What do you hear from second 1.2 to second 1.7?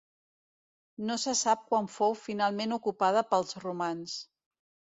se sap